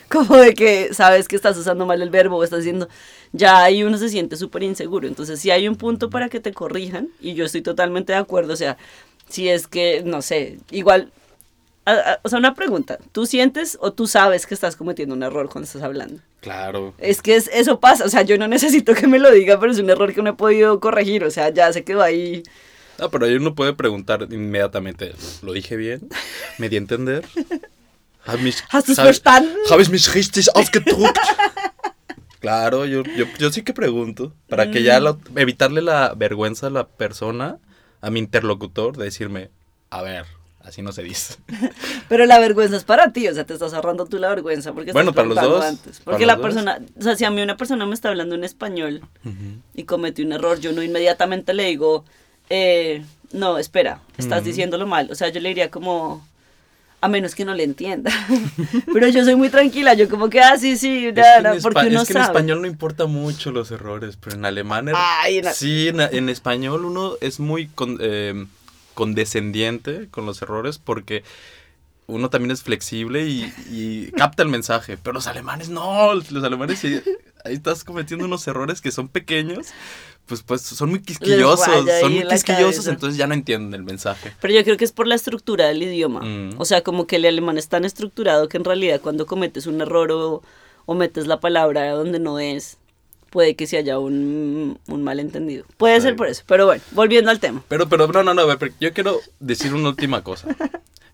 como 0.08 0.36
de 0.36 0.54
que 0.54 0.92
sabes 0.92 1.28
que 1.28 1.36
estás 1.36 1.56
usando 1.56 1.86
mal 1.86 2.02
el 2.02 2.10
verbo 2.10 2.36
o 2.38 2.44
estás 2.44 2.60
diciendo... 2.60 2.88
Ya 3.32 3.62
ahí 3.62 3.84
uno 3.84 3.96
se 3.98 4.08
siente 4.08 4.36
súper 4.36 4.64
inseguro. 4.64 5.06
Entonces, 5.06 5.38
si 5.38 5.52
hay 5.52 5.68
un 5.68 5.76
punto 5.76 6.10
para 6.10 6.28
que 6.28 6.40
te 6.40 6.52
corrijan, 6.52 7.08
y 7.20 7.34
yo 7.34 7.44
estoy 7.44 7.62
totalmente 7.62 8.12
de 8.12 8.18
acuerdo, 8.18 8.52
o 8.54 8.56
sea, 8.56 8.76
si 9.28 9.48
es 9.48 9.68
que, 9.68 10.02
no 10.04 10.20
sé, 10.22 10.58
igual... 10.72 11.12
a- 11.84 11.92
a- 11.92 12.20
o 12.24 12.28
sea, 12.28 12.40
una 12.40 12.54
pregunta. 12.54 12.98
¿Tú 13.12 13.26
sientes 13.26 13.78
o 13.80 13.92
tú 13.92 14.08
sabes 14.08 14.46
que 14.46 14.54
estás 14.54 14.74
cometiendo 14.74 15.14
un 15.14 15.22
error 15.22 15.48
cuando 15.48 15.66
estás 15.66 15.82
hablando? 15.82 16.20
Claro. 16.40 16.94
Es 16.98 17.22
que 17.22 17.36
es- 17.36 17.48
eso 17.52 17.78
pasa, 17.78 18.04
o 18.04 18.08
sea, 18.08 18.22
yo 18.22 18.36
no 18.38 18.48
necesito 18.48 18.94
que 18.94 19.06
me 19.06 19.20
lo 19.20 19.30
diga, 19.30 19.60
pero 19.60 19.70
es 19.70 19.78
un 19.78 19.90
error 19.90 20.12
que 20.12 20.22
no 20.22 20.30
he 20.30 20.34
podido 20.34 20.80
corregir, 20.80 21.22
o 21.22 21.30
sea, 21.30 21.50
ya 21.50 21.72
se 21.72 21.84
quedó 21.84 22.02
ahí. 22.02 22.42
No, 23.00 23.10
pero 23.10 23.26
ahí 23.26 23.34
uno 23.34 23.54
puede 23.54 23.72
preguntar 23.72 24.26
inmediatamente, 24.30 25.14
¿lo 25.42 25.52
dije 25.52 25.76
bien? 25.76 26.08
¿Me 26.58 26.68
di 26.68 26.76
a 26.76 26.78
entender? 26.78 27.24
¿Hab 28.26 28.38
mich- 28.40 28.62
¿Hast 28.70 28.86
du's 28.88 28.96
sab- 28.98 29.04
verstanden? 29.04 29.56
¿Habe 29.70 29.82
ich 29.82 29.88
mich 29.90 30.12
richtig 30.14 30.48
ausgedruckt? 30.54 31.16
Claro, 32.40 32.86
yo, 32.86 33.02
yo, 33.16 33.26
yo 33.38 33.50
sí 33.50 33.62
que 33.62 33.72
pregunto. 33.74 34.32
Para 34.48 34.70
que 34.70 34.80
Mm. 34.80 34.84
ya 34.84 35.00
lo- 35.00 35.18
evitarle 35.36 35.82
la 35.82 36.14
vergüenza 36.14 36.68
a 36.68 36.70
la 36.70 36.86
persona, 36.86 37.58
a 38.00 38.10
mi 38.10 38.18
interlocutor, 38.18 38.96
de 38.96 39.04
decirme, 39.04 39.50
a 39.90 40.00
ver, 40.02 40.24
así 40.62 40.80
no 40.80 40.92
se 40.92 41.02
dice. 41.02 41.34
Pero 42.08 42.24
la 42.26 42.38
vergüenza 42.38 42.76
es 42.76 42.84
para 42.84 43.12
ti, 43.12 43.28
o 43.28 43.34
sea, 43.34 43.44
te 43.44 43.52
estás 43.52 43.74
ahorrando 43.74 44.06
tú 44.06 44.18
la 44.18 44.28
vergüenza 44.30 44.72
porque 44.72 44.92
Bueno, 44.92 45.10
estás 45.10 45.24
para 45.26 45.34
los 45.34 45.50
dos, 45.50 45.64
antes. 45.64 46.00
Porque 46.00 46.24
la 46.24 46.36
dos. 46.36 46.42
persona, 46.42 46.80
o 46.98 47.02
sea, 47.02 47.14
si 47.16 47.24
a 47.24 47.30
mí 47.30 47.42
una 47.42 47.56
persona 47.58 47.84
me 47.84 47.94
está 47.94 48.08
hablando 48.08 48.34
en 48.34 48.44
español 48.44 49.02
y 49.74 49.84
comete 49.84 50.22
un 50.22 50.32
error, 50.32 50.60
yo 50.60 50.72
no 50.72 50.82
inmediatamente 50.82 51.52
le 51.52 51.64
digo, 51.66 52.04
eh, 52.50 53.02
no, 53.32 53.58
espera, 53.58 54.00
estás 54.18 54.40
Ujú. 54.40 54.48
diciéndolo 54.48 54.86
mal. 54.86 55.08
O 55.10 55.14
sea, 55.14 55.28
yo 55.30 55.40
le 55.40 55.48
diría 55.50 55.70
como, 55.70 56.26
a 57.00 57.08
menos 57.08 57.34
que 57.34 57.44
no 57.44 57.54
le 57.54 57.64
entienda. 57.64 58.10
Pero 58.92 59.08
yo 59.08 59.24
soy 59.24 59.36
muy 59.36 59.48
tranquila, 59.48 59.94
yo 59.94 60.08
como 60.08 60.28
que, 60.28 60.40
ah, 60.40 60.58
sí, 60.58 60.76
sí, 60.76 61.10
nada, 61.14 61.54
en, 61.54 61.62
porque 61.62 61.86
uno 61.86 62.02
es 62.02 62.08
que 62.08 62.14
en 62.14 62.20
español 62.22 62.60
no 62.60 62.66
importa 62.66 63.06
mucho 63.06 63.52
los 63.52 63.70
errores, 63.70 64.16
pero 64.20 64.36
en 64.36 64.44
alemán... 64.44 64.90
Ay, 64.94 65.38
en- 65.38 65.54
Sí, 65.54 65.88
en, 65.88 66.00
en 66.00 66.28
español 66.28 66.84
uno 66.84 67.14
es 67.20 67.40
muy 67.40 67.68
con- 67.68 67.98
eh, 68.00 68.46
condescendiente 68.94 70.08
con 70.10 70.26
los 70.26 70.42
errores 70.42 70.78
porque 70.78 71.24
uno 72.06 72.28
también 72.28 72.50
es 72.50 72.62
flexible 72.62 73.26
y, 73.26 73.52
y 73.70 74.10
capta 74.16 74.42
el 74.42 74.48
mensaje, 74.48 74.98
pero 75.02 75.14
los 75.14 75.26
alemanes 75.26 75.68
no, 75.68 76.12
los 76.14 76.44
alemanes 76.44 76.80
sí, 76.80 77.00
ahí 77.44 77.54
estás 77.54 77.84
cometiendo 77.84 78.24
unos 78.26 78.46
errores 78.48 78.80
que 78.80 78.90
son 78.90 79.08
pequeños, 79.08 79.68
pues 80.30 80.42
pues 80.44 80.62
son 80.62 80.90
muy 80.90 81.02
quisquillosos, 81.02 81.66
son 82.00 82.14
muy 82.14 82.24
quisquillosos, 82.28 82.86
entonces 82.86 83.18
ya 83.18 83.26
no 83.26 83.34
entienden 83.34 83.74
el 83.74 83.84
mensaje. 83.84 84.32
Pero 84.40 84.54
yo 84.54 84.62
creo 84.62 84.76
que 84.76 84.84
es 84.84 84.92
por 84.92 85.08
la 85.08 85.16
estructura 85.16 85.66
del 85.66 85.82
idioma. 85.82 86.20
Mm. 86.20 86.54
O 86.56 86.64
sea, 86.64 86.82
como 86.82 87.08
que 87.08 87.16
el 87.16 87.26
alemán 87.26 87.58
es 87.58 87.68
tan 87.68 87.84
estructurado 87.84 88.48
que 88.48 88.56
en 88.56 88.64
realidad 88.64 89.00
cuando 89.00 89.26
cometes 89.26 89.66
un 89.66 89.80
error 89.80 90.12
o, 90.12 90.42
o 90.86 90.94
metes 90.94 91.26
la 91.26 91.40
palabra 91.40 91.90
donde 91.90 92.20
no 92.20 92.38
es, 92.38 92.78
puede 93.30 93.56
que 93.56 93.66
se 93.66 93.76
haya 93.76 93.98
un, 93.98 94.78
un 94.86 95.02
malentendido. 95.02 95.64
Puede 95.76 95.96
Sí. 95.96 96.02
ser 96.02 96.14
por 96.16 96.28
eso. 96.28 96.44
Pero 96.46 96.66
bueno, 96.66 96.82
volviendo 96.92 97.30
al 97.32 97.40
tema. 97.40 97.64
Pero, 97.66 97.88
pero, 97.88 98.06
no, 98.06 98.22
no, 98.22 98.32
no, 98.34 98.46
yo 98.80 98.92
quiero 98.92 99.20
decir 99.40 99.74
una 99.74 99.88
última 99.88 100.22
cosa. 100.22 100.46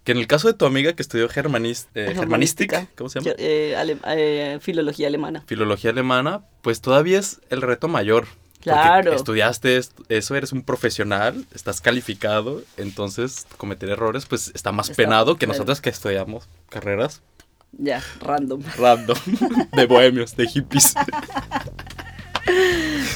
Que 0.06 0.12
en 0.12 0.18
el 0.18 0.28
caso 0.28 0.46
de 0.46 0.54
tu 0.54 0.66
amiga 0.66 0.92
que 0.92 1.02
estudió 1.02 1.28
germanis, 1.28 1.88
eh, 1.96 2.12
germanística, 2.14 2.86
¿cómo 2.96 3.10
se 3.10 3.18
llama? 3.18 3.34
Eh, 3.38 3.74
ale- 3.76 3.96
eh, 4.06 4.58
filología 4.60 5.08
alemana. 5.08 5.42
Filología 5.48 5.90
alemana, 5.90 6.42
pues 6.62 6.80
todavía 6.80 7.18
es 7.18 7.40
el 7.50 7.60
reto 7.60 7.88
mayor. 7.88 8.28
Claro. 8.74 9.12
estudiaste 9.12 9.80
eso, 10.08 10.34
eres 10.34 10.52
un 10.52 10.62
profesional, 10.62 11.46
estás 11.54 11.80
calificado, 11.80 12.62
entonces 12.76 13.46
cometer 13.56 13.88
errores 13.90 14.26
pues 14.26 14.50
está 14.54 14.72
más 14.72 14.90
penado 14.90 15.36
que 15.36 15.46
nosotros 15.46 15.80
que 15.80 15.90
estudiamos 15.90 16.48
carreras. 16.68 17.22
Ya, 17.78 18.02
random. 18.20 18.62
Random. 18.78 19.16
De 19.72 19.86
bohemios, 19.86 20.34
de 20.36 20.46
hippies. 20.46 20.94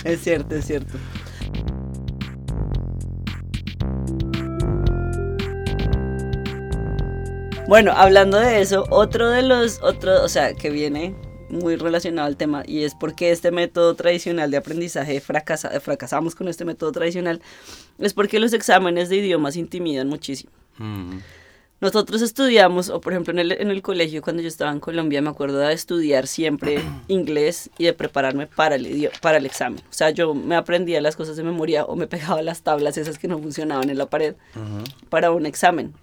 Es 0.04 0.22
cierto, 0.22 0.56
es 0.56 0.66
cierto. 0.66 0.98
Bueno, 7.68 7.92
hablando 7.92 8.38
de 8.38 8.60
eso, 8.60 8.84
otro 8.90 9.30
de 9.30 9.42
los, 9.42 9.80
otros, 9.82 10.20
o 10.22 10.28
sea, 10.28 10.54
que 10.54 10.70
viene 10.70 11.14
muy 11.50 11.76
relacionado 11.76 12.26
al 12.26 12.36
tema 12.36 12.62
y 12.66 12.84
es 12.84 12.94
porque 12.94 13.30
este 13.30 13.50
método 13.50 13.94
tradicional 13.94 14.50
de 14.50 14.56
aprendizaje 14.56 15.20
fracasa, 15.20 15.78
fracasamos 15.80 16.34
con 16.34 16.48
este 16.48 16.64
método 16.64 16.92
tradicional, 16.92 17.40
es 17.98 18.14
porque 18.14 18.40
los 18.40 18.52
exámenes 18.52 19.08
de 19.08 19.16
idiomas 19.16 19.56
intimidan 19.56 20.08
muchísimo. 20.08 20.52
Mm. 20.78 21.18
Nosotros 21.80 22.20
estudiamos, 22.20 22.90
o 22.90 23.00
por 23.00 23.14
ejemplo 23.14 23.32
en 23.32 23.38
el, 23.38 23.52
en 23.52 23.70
el 23.70 23.80
colegio 23.80 24.20
cuando 24.20 24.42
yo 24.42 24.48
estaba 24.48 24.70
en 24.70 24.80
Colombia, 24.80 25.22
me 25.22 25.30
acuerdo 25.30 25.58
de 25.58 25.72
estudiar 25.72 26.26
siempre 26.26 26.82
inglés 27.08 27.70
y 27.78 27.84
de 27.84 27.94
prepararme 27.94 28.46
para 28.46 28.74
el, 28.74 29.10
para 29.22 29.38
el 29.38 29.46
examen. 29.46 29.80
O 29.88 29.92
sea, 29.92 30.10
yo 30.10 30.34
me 30.34 30.56
aprendía 30.56 31.00
las 31.00 31.16
cosas 31.16 31.36
de 31.36 31.42
memoria 31.42 31.84
o 31.84 31.96
me 31.96 32.06
pegaba 32.06 32.42
las 32.42 32.62
tablas 32.62 32.98
esas 32.98 33.18
que 33.18 33.28
no 33.28 33.38
funcionaban 33.38 33.88
en 33.88 33.96
la 33.96 34.06
pared 34.06 34.34
para 35.08 35.30
un 35.30 35.46
examen 35.46 35.94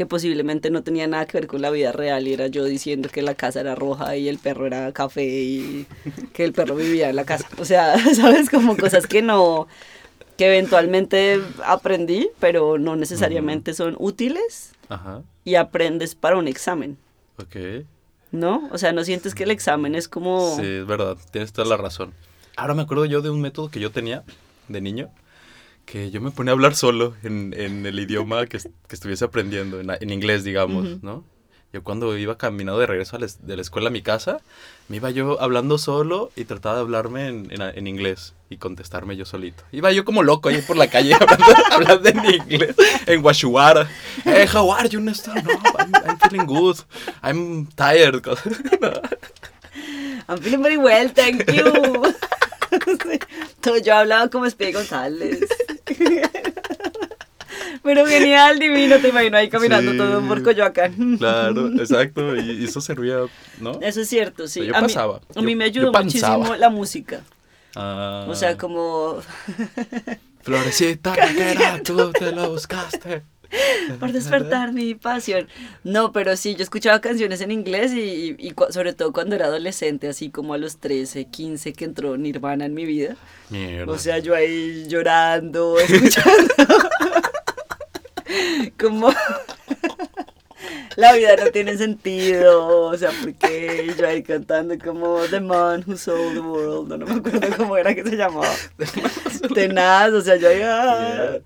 que 0.00 0.06
posiblemente 0.06 0.70
no 0.70 0.82
tenía 0.82 1.06
nada 1.06 1.26
que 1.26 1.36
ver 1.36 1.46
con 1.46 1.60
la 1.60 1.68
vida 1.68 1.92
real 1.92 2.26
y 2.26 2.32
era 2.32 2.46
yo 2.46 2.64
diciendo 2.64 3.10
que 3.12 3.20
la 3.20 3.34
casa 3.34 3.60
era 3.60 3.74
roja 3.74 4.16
y 4.16 4.30
el 4.30 4.38
perro 4.38 4.66
era 4.66 4.90
café 4.92 5.26
y 5.26 5.86
que 6.32 6.42
el 6.42 6.54
perro 6.54 6.74
vivía 6.74 7.10
en 7.10 7.16
la 7.16 7.26
casa. 7.26 7.46
O 7.58 7.66
sea, 7.66 7.98
¿sabes? 8.14 8.48
Como 8.48 8.78
cosas 8.78 9.06
que 9.06 9.20
no, 9.20 9.68
que 10.38 10.46
eventualmente 10.46 11.38
aprendí, 11.66 12.30
pero 12.38 12.78
no 12.78 12.96
necesariamente 12.96 13.74
son 13.74 13.94
útiles 13.98 14.72
Ajá. 14.88 15.22
y 15.44 15.56
aprendes 15.56 16.14
para 16.14 16.38
un 16.38 16.48
examen. 16.48 16.96
Ok. 17.36 17.84
¿No? 18.32 18.70
O 18.72 18.78
sea, 18.78 18.92
no 18.92 19.04
sientes 19.04 19.34
que 19.34 19.42
el 19.42 19.50
examen 19.50 19.94
es 19.94 20.08
como... 20.08 20.56
Sí, 20.56 20.62
es 20.64 20.86
verdad, 20.86 21.18
tienes 21.30 21.52
toda 21.52 21.68
la 21.68 21.76
razón. 21.76 22.14
Ahora 22.56 22.72
me 22.72 22.80
acuerdo 22.80 23.04
yo 23.04 23.20
de 23.20 23.28
un 23.28 23.42
método 23.42 23.70
que 23.70 23.80
yo 23.80 23.90
tenía 23.90 24.24
de 24.66 24.80
niño 24.80 25.10
que 25.84 26.10
yo 26.10 26.20
me 26.20 26.30
ponía 26.30 26.52
a 26.52 26.54
hablar 26.54 26.74
solo 26.74 27.14
en, 27.22 27.54
en 27.56 27.86
el 27.86 27.98
idioma 27.98 28.46
que, 28.46 28.58
que, 28.58 28.94
estuviese 28.94 29.24
aprendiendo, 29.24 29.80
en, 29.80 29.90
en 29.90 30.10
inglés, 30.10 30.44
digamos, 30.44 31.02
¿no? 31.02 31.24
Yo 31.72 31.84
cuando 31.84 32.18
iba 32.18 32.36
caminando 32.36 32.80
de 32.80 32.86
regreso 32.86 33.16
de 33.16 33.56
la 33.56 33.62
escuela 33.62 33.88
a 33.88 33.92
mi 33.92 34.02
casa, 34.02 34.38
me 34.88 34.96
iba 34.96 35.08
yo 35.10 35.40
hablando 35.40 35.78
solo 35.78 36.32
y 36.34 36.44
trataba 36.44 36.76
de 36.76 36.80
hablarme 36.80 37.28
en, 37.28 37.48
en, 37.52 37.86
inglés 37.86 38.34
y 38.48 38.56
contestarme 38.56 39.16
yo 39.16 39.24
solito. 39.24 39.62
Iba 39.70 39.92
yo 39.92 40.04
como 40.04 40.24
loco 40.24 40.48
ahí 40.48 40.62
por 40.62 40.76
la 40.76 40.90
calle 40.90 41.14
hablando, 41.70 42.08
en 42.08 42.24
inglés, 42.24 42.74
en 43.06 43.24
Washuara. 43.24 43.88
Hey, 44.24 44.48
how 44.52 44.72
are 44.72 44.88
you, 44.88 44.98
Néstor? 44.98 45.44
No, 45.44 45.50
I'm, 45.78 45.92
I'm, 45.94 46.18
feeling 46.18 46.46
good. 46.46 46.78
I'm 47.22 47.68
tired. 47.76 48.26
I'm 50.28 50.38
feeling 50.38 50.64
very 50.64 50.76
well, 50.76 51.08
thank 51.08 51.48
you. 51.52 52.12
yo 53.84 53.94
hablaba 53.94 54.28
como 54.28 54.46
Espía 54.46 54.72
González. 54.72 55.40
Pero 57.82 58.06
genial, 58.06 58.58
divino, 58.58 58.98
te 58.98 59.08
imagino 59.08 59.36
ahí 59.36 59.48
caminando 59.48 59.96
todo 59.96 60.20
por 60.22 60.42
Coyoacán. 60.42 61.16
Claro, 61.18 61.68
exacto, 61.78 62.36
y 62.36 62.64
eso 62.64 62.80
servía, 62.80 63.18
¿no? 63.58 63.80
Eso 63.80 64.02
es 64.02 64.08
cierto, 64.08 64.46
sí. 64.48 64.66
yo 64.66 64.72
pasaba. 64.72 65.20
a 65.34 65.42
mí 65.42 65.54
me 65.54 65.64
ayudó 65.64 65.92
muchísimo 65.92 66.54
la 66.56 66.68
música. 66.68 67.22
Ah. 67.74 68.26
O 68.28 68.34
sea, 68.34 68.56
como... 68.56 69.20
Florecita, 70.42 71.12
que 71.36 71.50
era, 71.50 71.82
tú 71.82 72.12
te 72.12 72.32
lo 72.32 72.50
buscaste. 72.50 73.22
Por 73.98 74.12
despertar 74.12 74.72
mi 74.72 74.94
pasión. 74.94 75.48
No, 75.84 76.12
pero 76.12 76.36
sí, 76.36 76.54
yo 76.54 76.62
escuchaba 76.62 77.00
canciones 77.00 77.40
en 77.40 77.50
inglés 77.50 77.92
y, 77.92 78.36
y, 78.38 78.54
sobre 78.70 78.92
todo 78.92 79.12
cuando 79.12 79.34
era 79.34 79.46
adolescente, 79.46 80.08
así 80.08 80.30
como 80.30 80.54
a 80.54 80.58
los 80.58 80.78
13, 80.78 81.26
15 81.26 81.72
que 81.72 81.84
entró 81.84 82.16
Nirvana 82.16 82.66
en 82.66 82.74
mi 82.74 82.84
vida. 82.84 83.16
Mierda. 83.50 83.92
O 83.92 83.98
sea, 83.98 84.18
yo 84.18 84.34
ahí 84.34 84.86
llorando, 84.88 85.78
escuchando. 85.78 86.54
como 88.78 89.12
la 91.10 91.16
vida 91.16 91.44
no 91.44 91.50
tiene 91.50 91.76
sentido, 91.76 92.86
o 92.86 92.96
sea, 92.96 93.10
porque 93.20 93.92
yo 93.98 94.06
ahí 94.06 94.22
cantando 94.22 94.78
como 94.78 95.18
The 95.30 95.40
Man 95.40 95.84
Who 95.86 95.96
Sold 95.96 96.34
the 96.34 96.40
World, 96.40 96.88
no, 96.88 97.06
me 97.06 97.14
acuerdo 97.14 97.56
cómo 97.56 97.76
era 97.76 97.94
que 97.94 98.02
se 98.04 98.16
llamaba. 98.16 98.52
Tenaz, 99.54 100.12
o 100.12 100.20
sea, 100.20 100.36
yo 100.36 100.48
ahí... 100.48 100.60
Ah. 100.62 101.38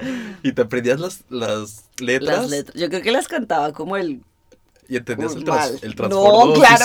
¿Y 0.43 0.53
te 0.53 0.63
aprendías 0.63 1.01
las, 1.01 1.25
las 1.31 1.85
letras? 1.99 2.43
Las 2.43 2.51
letras, 2.51 2.77
yo 2.77 2.89
creo 2.89 3.03
que 3.03 3.13
las 3.13 3.29
cantaba 3.29 3.73
como 3.73 3.97
el... 3.97 4.21
¿Y 4.87 4.97
entendías 4.97 5.35
el, 5.35 5.45
trans, 5.45 5.83
el 5.83 5.95
no, 6.11 6.53
claro 6.53 6.85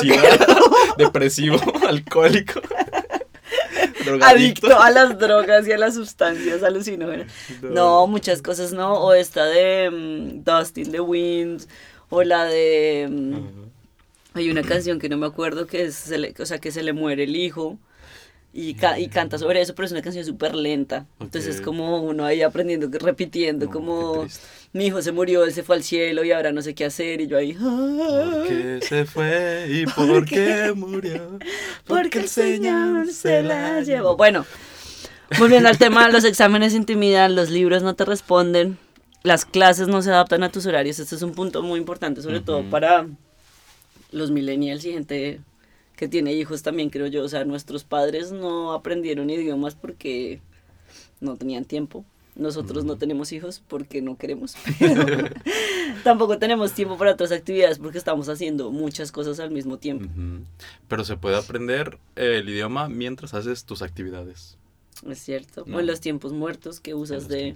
depresivo, 0.98 1.60
alcohólico? 1.88 2.62
Adicto 4.22 4.80
a 4.80 4.90
las 4.90 5.18
drogas 5.20 5.68
y 5.68 5.72
a 5.72 5.78
las 5.78 5.96
sustancias 5.96 6.64
alucinógenas. 6.64 7.32
No. 7.62 8.08
muchas 8.08 8.42
cosas 8.42 8.72
no. 8.72 8.94
O 8.94 9.14
esta 9.14 9.46
de 9.46 9.90
um, 9.90 10.44
Dust 10.44 10.78
in 10.78 10.92
the 10.92 11.02
Wind, 11.02 11.68
o 12.10 12.24
la 12.24 12.46
de... 12.46 13.08
Mm, 13.10 13.70
hay 14.34 14.50
una 14.50 14.62
canción 14.62 15.00
que 15.00 15.10
no 15.10 15.18
me 15.18 15.26
acuerdo 15.26 15.68
que 15.68 15.84
es, 15.84 15.96
se 15.96 16.18
le, 16.18 16.34
o 16.40 16.46
sea, 16.46 16.60
que 16.60 16.72
se 16.72 16.84
le 16.84 16.94
muere 16.94 17.24
el 17.24 17.36
hijo. 17.36 17.78
Y, 18.52 18.76
y 18.98 19.08
canta 19.10 19.38
sobre 19.38 19.62
eso, 19.62 19.76
pero 19.76 19.86
es 19.86 19.92
una 19.92 20.02
canción 20.02 20.26
súper 20.26 20.56
lenta. 20.56 21.06
Entonces 21.20 21.58
es 21.58 21.62
como 21.62 22.02
uno 22.02 22.26
ahí 22.26 22.42
aprendiendo, 22.42 22.90
repitiendo, 22.98 23.70
como 23.70 24.26
mi 24.74 24.88
hijo 24.88 25.04
se 25.04 25.12
murió, 25.12 25.44
él 25.44 25.54
se 25.54 25.62
fue 25.62 25.76
al 25.76 25.84
cielo 25.84 26.24
y 26.24 26.32
ahora 26.32 26.52
no 26.52 26.64
sé 26.64 26.74
qué 26.74 26.86
hacer. 26.86 27.22
Y 27.22 27.28
yo 27.28 27.38
ahí... 27.38 27.54
¿Por 27.54 28.48
qué 28.48 28.80
se 28.82 29.06
fue 29.06 29.68
y 29.70 29.86
por 29.96 30.26
qué 30.26 30.74
murió? 30.76 31.38
Porque 31.86 32.20
el 32.20 32.28
Señor 32.28 33.08
se 33.12 33.44
la 33.44 33.82
llevó. 33.82 34.18
Bueno, 34.18 34.48
volviendo 35.38 35.70
al 35.70 35.78
tema, 35.78 36.10
los 36.10 36.24
exámenes 36.24 36.74
intimidan, 36.74 37.36
los 37.36 37.52
libros 37.52 37.84
no 37.84 37.94
te 37.94 38.06
responden 38.06 38.80
las 39.24 39.46
clases 39.46 39.88
no 39.88 40.02
se 40.02 40.10
adaptan 40.10 40.44
a 40.44 40.52
tus 40.52 40.66
horarios. 40.66 41.00
Este 41.00 41.16
es 41.16 41.22
un 41.22 41.34
punto 41.34 41.62
muy 41.62 41.80
importante, 41.80 42.22
sobre 42.22 42.40
todo 42.40 42.64
para 42.70 43.08
los 44.12 44.32
millennials 44.32 44.86
y 44.86 44.94
gente 44.94 45.42
que 45.96 46.08
tiene 46.08 46.34
hijos 46.34 46.64
también, 46.64 46.90
creo 46.90 47.08
yo. 47.08 47.24
O 47.24 47.30
sea, 47.30 47.44
nuestros 47.44 47.84
padres 47.84 48.32
no 48.32 48.74
aprendieron 48.74 49.30
idiomas 49.30 49.76
porque 49.76 50.40
no 51.20 51.36
tenían 51.36 51.66
tiempo. 51.66 52.06
Nosotros 52.36 52.86
no 52.86 52.96
tenemos 52.96 53.34
hijos 53.34 53.62
porque 53.68 54.02
no 54.02 54.18
queremos. 54.18 54.56
tampoco 56.06 56.38
tenemos 56.38 56.72
tiempo 56.72 56.98
para 56.98 57.12
otras 57.12 57.34
actividades 57.34 57.80
porque 57.80 57.98
estamos 57.98 58.30
haciendo 58.30 58.72
muchas 58.72 59.12
cosas 59.12 59.42
al 59.42 59.52
mismo 59.52 59.78
tiempo. 59.78 60.10
Pero 60.88 61.04
se 61.04 61.18
puede 61.18 61.36
aprender 61.36 61.98
el 62.16 62.48
idioma 62.48 62.88
mientras 62.88 63.34
haces 63.34 63.66
tus 63.66 63.82
actividades. 63.82 64.58
Es 65.06 65.20
cierto. 65.20 65.66
O 65.70 65.80
en 65.82 65.86
los 65.86 66.00
tiempos 66.00 66.32
muertos 66.32 66.80
que 66.80 66.94
usas 66.94 67.28
de... 67.28 67.56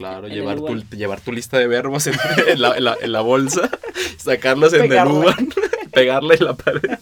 Claro, 0.00 0.28
llevar 0.28 0.56
tu, 0.56 0.76
llevar 0.96 1.20
tu 1.20 1.30
lista 1.30 1.58
de 1.58 1.66
verbos 1.66 2.06
en, 2.06 2.14
la, 2.56 2.74
en, 3.02 3.12
la, 3.12 3.20
bolsa, 3.20 3.68
sacarlos 4.16 4.72
en 4.72 4.90
el 4.90 5.06
Uber, 5.06 5.36
pegarle 5.92 6.36
en 6.36 6.44
la 6.46 6.54
pared. 6.54 6.98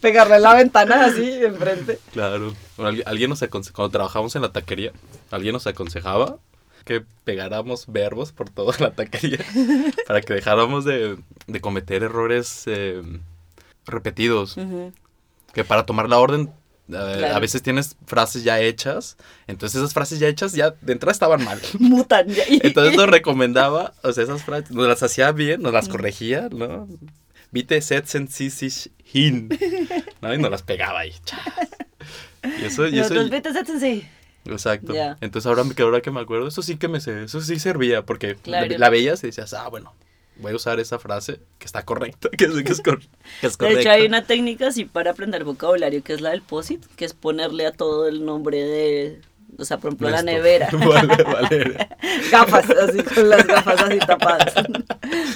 Pegarle 0.00 0.34
en 0.34 0.42
la 0.42 0.54
ventana 0.54 1.04
así, 1.04 1.44
enfrente. 1.44 2.00
Claro. 2.12 2.52
alguien 3.06 3.30
nos 3.30 3.38
cuando 3.48 3.90
trabajamos 3.90 4.34
en 4.34 4.42
la 4.42 4.50
taquería, 4.50 4.90
alguien 5.30 5.52
nos 5.52 5.68
aconsejaba 5.68 6.38
que 6.84 7.04
pegáramos 7.22 7.84
verbos 7.86 8.32
por 8.32 8.50
toda 8.50 8.74
la 8.80 8.90
taquería 8.90 9.38
para 10.08 10.20
que 10.20 10.34
dejáramos 10.34 10.84
de, 10.84 11.16
de 11.46 11.60
cometer 11.60 12.02
errores 12.02 12.64
eh, 12.66 13.02
repetidos. 13.86 14.56
Que 15.52 15.62
para 15.62 15.86
tomar 15.86 16.08
la 16.08 16.18
orden 16.18 16.50
a 16.94 17.38
veces 17.38 17.62
tienes 17.62 17.96
frases 18.06 18.44
ya 18.44 18.60
hechas, 18.60 19.16
entonces 19.46 19.80
esas 19.80 19.92
frases 19.92 20.18
ya 20.18 20.28
hechas 20.28 20.52
ya 20.52 20.74
de 20.80 20.92
entrada 20.92 21.12
estaban 21.12 21.44
mal. 21.44 21.60
Mutan 21.78 22.28
ya. 22.28 22.44
Entonces 22.48 22.96
nos 22.96 23.06
recomendaba, 23.10 23.94
o 24.02 24.12
sea, 24.12 24.24
esas 24.24 24.42
frases, 24.42 24.70
nos 24.70 24.86
las 24.86 25.02
hacía 25.02 25.32
bien, 25.32 25.62
nos 25.62 25.72
las 25.72 25.88
corregía, 25.88 26.48
¿no? 26.50 26.88
Vite 27.52 27.80
setzen 27.82 28.28
sich 28.28 28.90
hin. 29.12 29.48
¿no? 30.20 30.32
Y 30.32 30.38
nos 30.38 30.50
las 30.50 30.62
pegaba 30.62 31.00
ahí. 31.00 31.12
Y 32.60 32.64
eso, 32.64 32.86
y 32.86 32.98
eso, 33.00 33.14
Exacto. 34.46 34.94
Entonces 35.20 35.46
ahora, 35.46 35.64
ahora 35.78 36.00
que 36.00 36.10
me 36.10 36.20
acuerdo, 36.20 36.48
eso 36.48 36.62
sí 36.62 36.76
que 36.76 36.88
me 36.88 36.98
eso 36.98 37.40
sí 37.40 37.58
servía, 37.58 38.02
porque 38.02 38.36
la, 38.44 38.66
la, 38.66 38.88
veías 38.88 39.22
y 39.24 39.28
decías, 39.28 39.52
ah, 39.52 39.68
bueno, 39.68 39.94
voy 40.40 40.52
a 40.52 40.56
usar 40.56 40.80
esa 40.80 40.98
frase 40.98 41.40
que 41.58 41.66
está 41.66 41.84
correcta, 41.84 42.28
que 42.36 42.44
es, 42.44 42.62
que 42.62 42.72
es, 42.72 42.80
correcta. 42.80 43.08
De 43.66 43.80
hecho, 43.80 43.90
hay 43.90 44.06
una 44.06 44.24
técnica 44.24 44.68
así 44.68 44.84
para 44.84 45.12
aprender 45.12 45.44
vocabulario 45.44 46.02
que 46.02 46.12
es 46.12 46.20
la 46.20 46.30
del 46.30 46.42
POSIT, 46.42 46.86
que 46.96 47.04
es 47.04 47.14
ponerle 47.14 47.66
a 47.66 47.72
todo 47.72 48.08
el 48.08 48.24
nombre 48.24 48.58
de, 48.64 49.20
o 49.58 49.64
sea, 49.64 49.78
por 49.78 49.88
ejemplo, 49.88 50.10
la 50.10 50.22
nevera. 50.22 50.68
Vale, 50.72 51.22
vale. 51.22 51.88
gafas, 52.30 52.70
así 52.70 53.02
con 53.02 53.28
las 53.28 53.46
gafas 53.46 53.82
así 53.82 53.98
tapadas. 53.98 54.54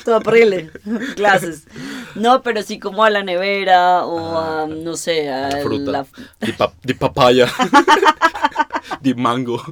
Todo 0.04 0.16
horrible. 0.16 0.70
Clases. 1.14 1.66
No, 2.14 2.42
pero 2.42 2.62
sí 2.62 2.78
como 2.78 3.04
a 3.04 3.11
la 3.11 3.23
nevera 3.23 4.04
o 4.04 4.37
a, 4.37 4.62
ah, 4.62 4.66
no 4.66 4.96
sé, 4.96 5.28
a 5.30 5.50
la 5.50 5.62
fruta. 5.62 6.06
La... 6.40 6.94
papaya. 6.99 7.52
Di 9.00 9.14
mango. 9.14 9.62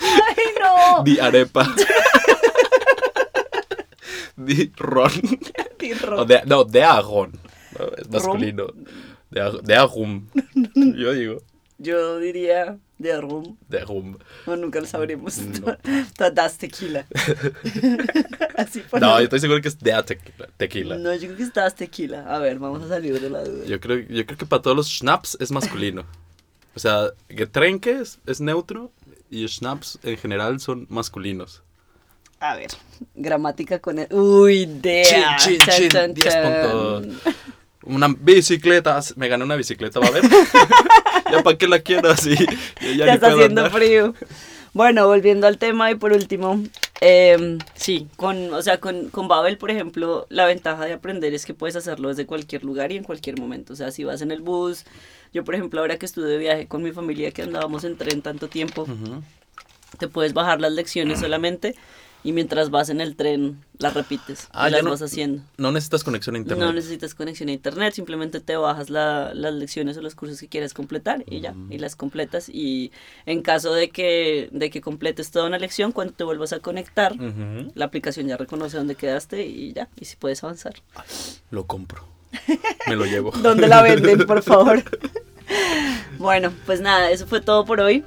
¡Ay, 0.00 0.44
no! 0.60 1.04
Di 1.04 1.20
arepa. 1.20 1.74
Di 4.36 4.72
ron. 4.76 5.10
Di 5.78 5.92
O 5.92 6.06
ron. 6.06 6.26
de, 6.26 6.42
no, 6.46 6.64
de. 6.64 6.80
¿no? 6.80 7.30
Es 7.98 8.08
masculino. 8.10 8.66
De, 9.30 9.74
arum. 9.76 10.28
Yo 10.74 11.12
digo. 11.12 11.42
Yo 11.78 12.18
diría 12.20 12.78
de 12.98 13.20
rum. 13.20 13.56
De 13.68 13.80
arum. 13.80 14.16
No, 14.46 14.56
nunca 14.56 14.80
lo 14.80 14.86
sabremos. 14.86 15.38
No. 15.38 15.76
Das 16.30 16.56
tequila. 16.56 17.04
Así 18.56 18.80
por 18.80 19.00
No, 19.00 19.18
yo 19.18 19.24
estoy 19.24 19.40
seguro 19.40 19.60
que 19.60 19.68
es 19.68 19.78
de 19.78 19.92
tequila. 20.04 20.48
tequila. 20.56 20.96
No, 20.98 21.12
yo 21.14 21.26
creo 21.26 21.36
que 21.36 21.42
es 21.42 21.52
das 21.52 21.74
tequila. 21.74 22.32
A 22.32 22.38
ver, 22.38 22.60
vamos 22.60 22.82
a 22.84 22.88
salir 22.88 23.20
de 23.20 23.28
la 23.28 23.42
duda. 23.42 23.64
Yo 23.66 23.80
creo, 23.80 23.98
yo 24.08 24.24
creo 24.24 24.38
que 24.38 24.46
para 24.46 24.62
todos 24.62 24.76
los 24.76 24.88
schnapps 24.88 25.36
es 25.40 25.50
masculino. 25.50 26.04
O 26.76 26.78
sea, 26.78 27.10
Getränke 27.28 27.98
es, 28.00 28.20
es 28.26 28.40
neutro 28.40 28.92
y 29.28 29.46
schnapps 29.48 29.98
en 30.04 30.16
general 30.16 30.60
son 30.60 30.86
masculinos. 30.88 31.63
A 32.44 32.56
ver, 32.56 32.68
gramática 33.14 33.78
con 33.78 33.98
el... 33.98 34.12
Uy, 34.12 34.66
de. 34.66 35.02
Chin, 35.38 35.58
chin, 35.58 35.88
chin, 35.88 36.12
10 36.12 36.36
puntos. 36.36 37.34
Una 37.84 38.14
bicicleta, 38.20 39.00
me 39.16 39.28
gané 39.28 39.44
una 39.44 39.56
bicicleta, 39.56 39.98
¿va 39.98 40.08
a 40.08 40.10
ver? 40.10 40.24
ya 41.32 41.42
para 41.42 41.56
qué 41.56 41.66
la 41.66 41.78
quiero 41.78 42.10
así. 42.10 42.36
Ya 42.98 43.14
está 43.14 43.28
haciendo 43.28 43.62
andar. 43.62 43.70
frío. 43.70 44.14
Bueno, 44.74 45.06
volviendo 45.06 45.46
al 45.46 45.56
tema 45.56 45.90
y 45.90 45.94
por 45.94 46.12
último, 46.12 46.62
eh, 47.00 47.56
sí, 47.72 48.08
con, 48.16 48.52
o 48.52 48.60
sea, 48.60 48.78
con, 48.78 49.08
con 49.08 49.26
Babel, 49.26 49.56
por 49.56 49.70
ejemplo, 49.70 50.26
la 50.28 50.44
ventaja 50.44 50.84
de 50.84 50.92
aprender 50.92 51.32
es 51.32 51.46
que 51.46 51.54
puedes 51.54 51.76
hacerlo 51.76 52.10
desde 52.10 52.26
cualquier 52.26 52.62
lugar 52.62 52.92
y 52.92 52.98
en 52.98 53.04
cualquier 53.04 53.40
momento. 53.40 53.72
O 53.72 53.76
sea, 53.76 53.90
si 53.90 54.04
vas 54.04 54.20
en 54.20 54.30
el 54.30 54.42
bus, 54.42 54.84
yo 55.32 55.44
por 55.44 55.54
ejemplo, 55.54 55.80
ahora 55.80 55.96
que 55.96 56.04
estuve 56.04 56.26
de 56.26 56.36
viaje 56.36 56.66
con 56.66 56.82
mi 56.82 56.92
familia, 56.92 57.30
que 57.30 57.40
andábamos 57.40 57.84
en 57.84 57.96
tren 57.96 58.20
tanto 58.20 58.48
tiempo, 58.48 58.86
te 59.98 60.08
puedes 60.08 60.34
bajar 60.34 60.60
las 60.60 60.72
lecciones 60.72 61.20
solamente 61.20 61.74
y 62.24 62.32
mientras 62.32 62.70
vas 62.70 62.88
en 62.88 63.00
el 63.00 63.14
tren 63.16 63.62
las 63.78 63.92
repites 63.94 64.48
Ah, 64.52 64.68
y 64.68 64.72
las 64.72 64.82
no- 64.82 64.90
vas 64.90 65.02
haciendo. 65.02 65.42
No 65.58 65.70
necesitas 65.70 66.02
conexión 66.02 66.34
a 66.34 66.38
internet. 66.38 66.66
No 66.66 66.72
necesitas 66.72 67.14
conexión 67.14 67.50
a 67.50 67.52
internet, 67.52 67.92
simplemente 67.94 68.40
te 68.40 68.56
bajas 68.56 68.88
la- 68.90 69.32
las 69.34 69.52
lecciones 69.54 69.96
o 69.98 70.02
los 70.02 70.14
cursos 70.14 70.40
que 70.40 70.48
quieras 70.48 70.72
completar 70.74 71.22
y 71.30 71.40
ya, 71.40 71.54
y 71.70 71.78
las 71.78 71.94
completas. 71.96 72.48
Y 72.48 72.90
en 73.26 73.42
caso 73.42 73.74
de 73.74 73.90
que, 73.90 74.48
de 74.52 74.70
que 74.70 74.80
completes 74.80 75.30
toda 75.30 75.46
una 75.46 75.58
lección, 75.58 75.92
cuando 75.92 76.14
te 76.14 76.24
vuelvas 76.24 76.52
a 76.52 76.60
conectar, 76.60 77.14
la 77.74 77.84
aplicación 77.84 78.26
ya 78.26 78.36
reconoce 78.36 78.76
dónde 78.78 78.94
quedaste 78.94 79.46
y 79.46 79.72
ya, 79.74 79.88
y 80.00 80.06
si 80.06 80.16
puedes 80.16 80.42
avanzar. 80.42 80.74
Lo 81.50 81.66
compro. 81.66 82.06
Me 82.88 82.96
lo 82.96 83.04
llevo. 83.04 83.30
¿Dónde 83.42 83.68
la 83.68 83.82
venden, 83.82 84.26
por 84.26 84.42
favor? 84.42 84.82
bueno, 86.18 86.52
pues 86.66 86.80
nada, 86.80 87.10
eso 87.10 87.26
fue 87.26 87.40
todo 87.40 87.64
por 87.64 87.80
hoy. 87.80 88.02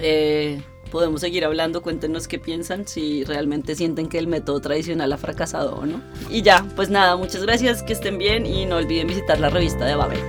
Eh, 0.00 0.62
podemos 0.88 1.20
seguir 1.20 1.44
hablando, 1.44 1.82
cuéntenos 1.82 2.28
qué 2.28 2.38
piensan, 2.38 2.86
si 2.86 3.24
realmente 3.24 3.74
sienten 3.74 4.08
que 4.08 4.18
el 4.18 4.26
método 4.26 4.60
tradicional 4.60 5.12
ha 5.12 5.18
fracasado 5.18 5.76
o 5.76 5.86
no. 5.86 6.00
Y 6.30 6.42
ya, 6.42 6.66
pues 6.76 6.90
nada, 6.90 7.16
muchas 7.16 7.42
gracias, 7.42 7.82
que 7.82 7.92
estén 7.92 8.18
bien 8.18 8.46
y 8.46 8.66
no 8.66 8.76
olviden 8.76 9.06
visitar 9.06 9.38
la 9.38 9.50
revista 9.50 9.84
de 9.84 9.94
Babel. 9.94 10.20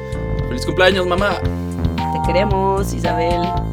¡Feliz 0.48 0.66
cumpleaños, 0.66 1.06
mamá! 1.08 1.40
Te 2.14 2.20
queremos, 2.28 2.94
Isabel. 2.94 3.69